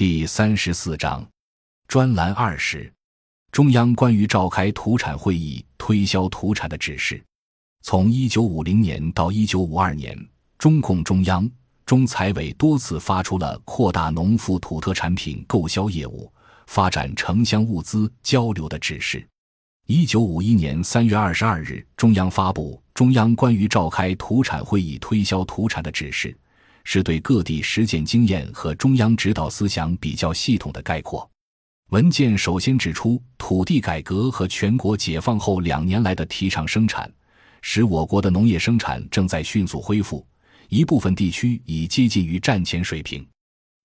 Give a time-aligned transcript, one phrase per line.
[0.00, 1.28] 第三十四章，
[1.86, 2.90] 专栏二十，
[3.52, 7.22] 中央关于召开土产会议推销土产的指示。
[7.82, 10.18] 从一九五零年到一九五二年，
[10.56, 11.46] 中共中央、
[11.84, 16.32] 中财委多次发出了扩大农副土特产品购销业务、
[16.66, 19.22] 发展城乡物资交流的指示。
[19.86, 26.32] 一九五一年三月二十二日，中央发布《中央关于召开土产会议推销土产的指示》。
[26.92, 31.30] 是对各地实践经验和中央指导思想比较系统的概括。
[31.90, 37.08] 文件首先指出，土地改革和全国解放后两年来的提倡生产，
[37.62, 40.26] 使我国的农业生产正在迅速恢复，
[40.68, 43.24] 一部分地区已接近于战前水平，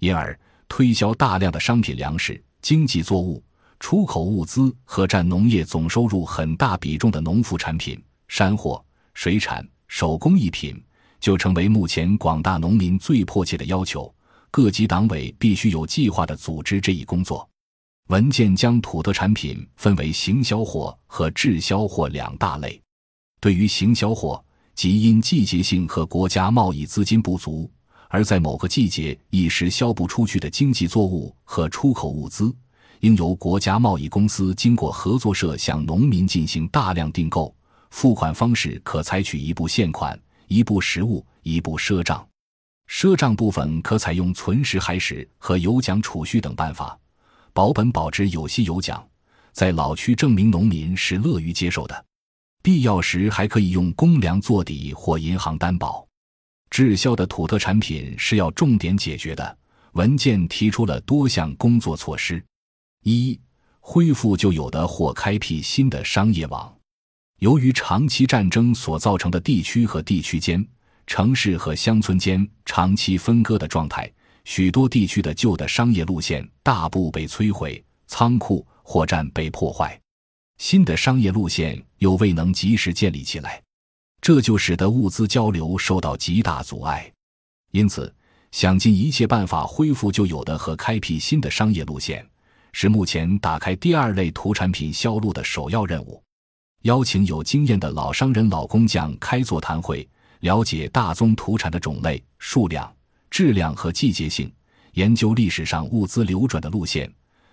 [0.00, 0.38] 因而
[0.68, 3.42] 推销大量的商品粮食、经济作物、
[3.78, 10.78] 出口物资和占农业总收入很大比重的农副产品、山货、水产、手工艺品。
[11.20, 14.12] 就成为目前广大农民最迫切的要求。
[14.50, 17.48] 各级党委必须有计划地组织这一工作。
[18.08, 22.80] 文件将土特产品分为行销货和滞销货两大类。
[23.40, 24.44] 对于行销货，
[24.74, 27.70] 即因季节性和国家贸易资金不足，
[28.08, 32.52] 而在某个季节一时销不出去的经济作物和出口物资，
[32.98, 37.54] 应由国家贸易公司经过合作社向农民进行大量订购。
[37.90, 40.18] 付款方式可采取一部现款。
[40.50, 42.28] 一部实物，一部赊账。
[42.88, 46.98] 赊账部分可采用存实海史和有奖储蓄等办法，
[47.52, 49.08] 保本保值，有息有奖。
[49.52, 52.04] 在老区证明农民是乐于接受的。
[52.64, 56.04] 必要时还可以用公粮做底或银行担保。
[56.68, 59.58] 滞销的土特产品是要重点解决的。
[59.92, 62.44] 文件提出了多项工作措施：
[63.04, 63.38] 一、
[63.78, 66.79] 恢复旧有的或开辟新的商业网。
[67.40, 70.64] 由于长期战争所造成的地区和地区间、
[71.06, 74.10] 城市和乡村间长期分割的状态，
[74.44, 79.98] 许多地区的旧的商业路线大部被摧毁，仓库、货站被破坏，
[80.58, 83.62] 新的商业路线又未能及时建立起来，
[84.20, 87.10] 这就使得物资交流受到极大阻碍。
[87.72, 88.14] 因此，
[88.52, 92.22] 想尽一切办法恢复旧有的和开辟新的商业路线，
[92.74, 96.22] 是目前打开第二类土产品销路的首要任务。
[96.82, 100.08] 邀请有经验的老商人、老工匠开座谈会，
[100.40, 102.90] 了解大宗土产的种类、数量、
[103.28, 104.50] 质量和季节性，
[104.94, 107.12] 研究历史上物资流转的路线，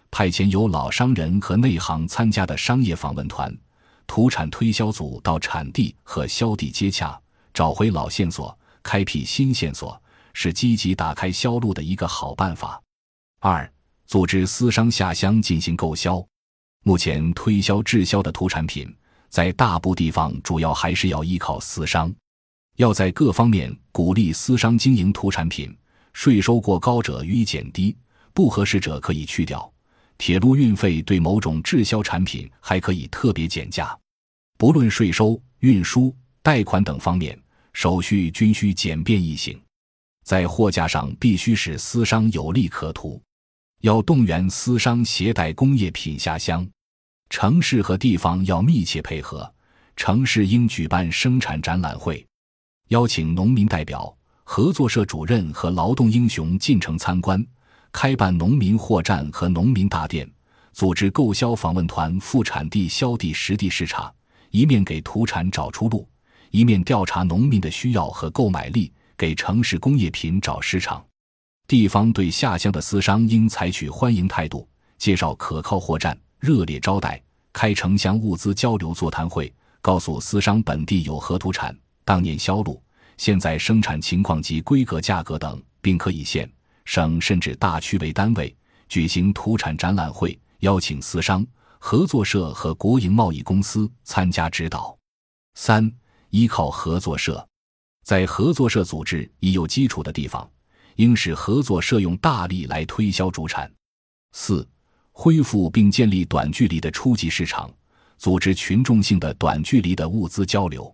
[0.10, 3.54] 派遣有老商人和内行参加的商业访问团、
[4.06, 7.20] 土产推销组到产地和销地接洽，
[7.54, 10.02] 找回老线索，开辟新线索，
[10.34, 12.82] 是积极打开销路的一个好办法。
[13.42, 13.70] 二、
[14.06, 16.26] 组织私商下乡进行购销。
[16.84, 18.90] 目前推销滞销的土产品。
[19.30, 22.14] 在大部地方，主要还是要依靠私商，
[22.78, 25.76] 要在各方面鼓励私商经营土产品。
[26.14, 27.96] 税收过高者予以减低，
[28.34, 29.72] 不合适者可以去掉。
[30.18, 33.96] 铁路运费对某种滞销产品还可以特别减价。
[34.58, 36.12] 不论税收、运输、
[36.42, 37.40] 贷款等方面，
[37.74, 39.62] 手续均需简便易行。
[40.26, 43.22] 在货架上必须使私商有利可图，
[43.82, 46.68] 要动员私商携带工业品下乡。
[47.30, 49.52] 城市和地方要密切配合，
[49.96, 52.26] 城市应举办生产展览会，
[52.90, 57.46] 邀请农民代表、合作社主任和劳动英雄进城参观，
[57.92, 60.30] 开办农民货站和农民大店，
[60.72, 64.12] 组织购销访问团赴产地销地实地视察，
[64.52, 66.08] 一面给土产找出路，
[66.52, 71.06] 一面调查农民的需要和购买力，给城市工业品找市场。
[71.68, 74.66] 地方对下乡的私商应采取欢迎态度，
[74.98, 76.18] 介绍可靠货站。
[76.40, 77.22] 热烈招待，
[77.52, 81.76] 开城乡物资交流座谈会，告诉私商本地有何土产，
[82.06, 82.82] 当年销路、
[83.18, 86.50] 现在生产情况及规格、价格等，并可以县、
[86.86, 88.56] 省甚至大区为单位
[88.88, 91.46] 举行土产展览会，邀请私商、
[91.80, 94.96] 合作社和国营贸易公司参加指导。
[95.56, 95.92] 三、
[96.30, 97.46] 依靠合作社，
[98.04, 100.48] 在合作社组织已有基础的地方，
[100.98, 103.72] 应使合作社用大力来推销主产。
[104.34, 104.68] 四。
[105.20, 107.68] 恢复并建立短距离的初级市场，
[108.20, 110.94] 组织群众性的短距离的物资交流。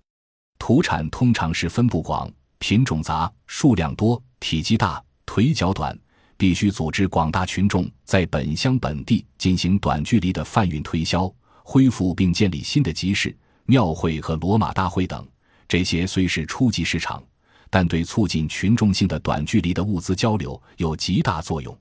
[0.57, 5.99] 土产通常是分布广、品种杂、数量多、体积大、腿脚短，
[6.37, 11.29] 必须组织广大群众在本乡本地进行短距离的贩运推销。
[11.61, 15.27] 恢复并建立新的集市、庙会和罗马大会等，
[15.67, 17.21] 这些虽是初级市场，
[17.69, 21.77] 但对促进群众性的短距离的物资交流有极大作用。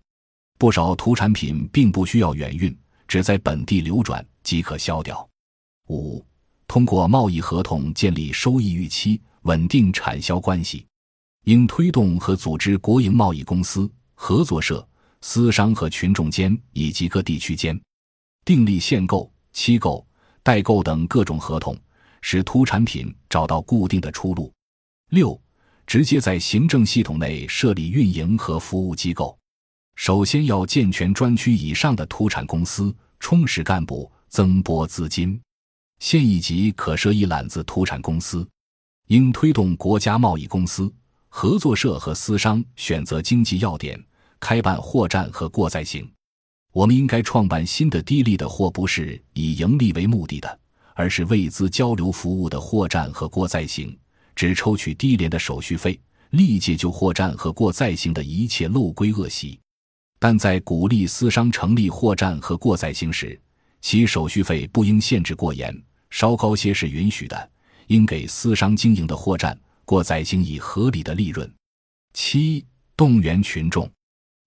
[0.62, 2.73] 不少土产品并不需要远运，
[3.09, 5.29] 只在本地流转即可销掉。
[5.88, 6.25] 五、
[6.69, 10.87] 通过贸易合同建立收益预期，稳定产销关系。
[11.47, 14.88] 应推动和组织国营贸易公司、合作社、
[15.20, 17.76] 私商和群众间以及各地区间，
[18.44, 20.06] 订立限购、期购、
[20.44, 21.76] 代购等各种合同，
[22.20, 24.53] 使土产品找到固定的出路。
[25.11, 25.37] 六、
[25.88, 29.37] 直接在行政系统内设立运营和服务机构。
[29.94, 35.41] 首先要健全专区以上的土产公司，充实干部，增拨资金。
[36.00, 38.47] 县一级可设一揽子土产公司，
[39.06, 40.93] 应推动国家贸易公司、
[41.29, 44.03] 合作社和私商选择经济要点，
[44.41, 46.11] 开办货站和过载型。
[46.73, 50.59] 我们应该创办新的低利的货不是以盈利为目的的，
[50.94, 53.97] 而是为资交流服务的货站和过载型，
[54.35, 56.00] 只抽取低廉的手续费，
[56.31, 59.61] 立即就货站和过载型的一切漏规恶习。
[60.22, 63.36] 但在鼓励私商成立货站和过载型时，
[63.80, 65.76] 其手续费不应限制过严，
[66.10, 67.50] 稍高些是允许的。
[67.88, 71.52] 应给私商经营的货站、过载型以合理的利润。
[72.14, 72.64] 七、
[72.96, 73.90] 动员群众。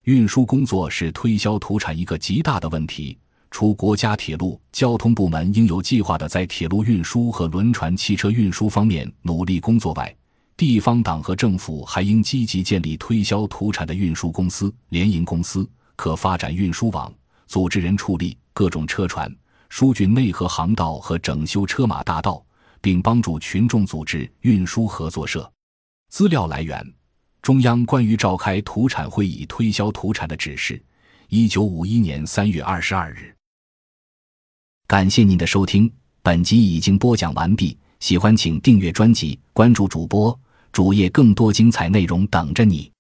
[0.06, 3.18] 运输工作是推销土产一个极大的问题。
[3.52, 10.16] 除国家铁路交通部门应有计划的在铁路运输和轮船汽车运输方面努力工作外，
[10.58, 17.14] 地方党和政府还应积极建立推销土产的运输公司、联营公司，可发展运输网，
[17.46, 19.30] 组织人处理各种车船，
[19.68, 22.42] 疏浚内河航道和整修车马大道，
[22.80, 25.52] 并帮助群众组织运输合作社。
[26.10, 26.82] 资料来源：
[27.42, 30.82] 中央关于召开土产会议推销土产的指示，
[31.28, 33.36] 一九五一年三月二十二日。
[34.88, 35.92] 感谢您的收听，
[36.22, 37.78] 本集已经播讲完毕。
[38.00, 40.38] 喜欢请订阅专辑，关注主播。
[40.76, 42.95] 主页更多精彩内容等着你。